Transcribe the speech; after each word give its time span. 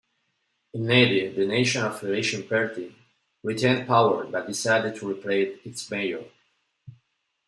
In 0.73 0.81
Nadi, 0.85 1.29
the 1.35 1.45
National 1.45 1.91
Federation 1.91 2.41
Party 2.47 2.95
retained 3.43 3.85
power, 3.87 4.25
but 4.25 4.47
decided 4.47 4.95
to 4.95 5.07
replace 5.07 5.59
its 5.63 5.91
Mayor. 5.91 6.23